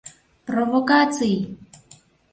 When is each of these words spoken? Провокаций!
Провокаций! 0.47 1.33